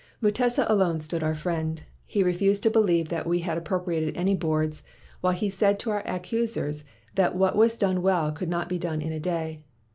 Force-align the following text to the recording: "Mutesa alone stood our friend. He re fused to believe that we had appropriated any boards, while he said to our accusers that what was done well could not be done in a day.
"Mutesa 0.19 0.65
alone 0.67 0.99
stood 0.99 1.21
our 1.21 1.35
friend. 1.35 1.83
He 2.07 2.23
re 2.23 2.33
fused 2.33 2.63
to 2.63 2.71
believe 2.71 3.09
that 3.09 3.27
we 3.27 3.41
had 3.41 3.55
appropriated 3.55 4.17
any 4.17 4.33
boards, 4.33 4.81
while 5.19 5.33
he 5.33 5.47
said 5.47 5.77
to 5.77 5.91
our 5.91 6.01
accusers 6.07 6.83
that 7.13 7.35
what 7.35 7.55
was 7.55 7.77
done 7.77 8.01
well 8.01 8.31
could 8.31 8.49
not 8.49 8.67
be 8.67 8.79
done 8.79 9.03
in 9.03 9.11
a 9.11 9.19
day. 9.19 9.61